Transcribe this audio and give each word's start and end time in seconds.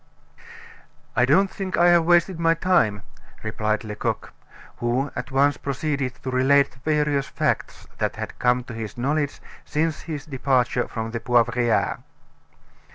"I 1.15 1.25
don't 1.25 1.51
think 1.51 1.77
I 1.77 1.89
have 1.89 2.05
wasted 2.05 2.39
my 2.39 2.55
time," 2.55 3.03
replied 3.43 3.83
Lecoq, 3.83 4.33
who 4.77 5.11
at 5.15 5.29
once 5.29 5.57
proceeded 5.57 6.15
to 6.23 6.31
relate 6.31 6.71
the 6.71 6.79
various 6.79 7.27
facts 7.27 7.85
that 7.99 8.15
had 8.15 8.39
come 8.39 8.63
to 8.63 8.73
his 8.73 8.97
knowledge 8.97 9.39
since 9.63 10.01
his 10.01 10.25
departure 10.25 10.87
from 10.87 11.11
the 11.11 11.19
Poivriere. 11.19 11.99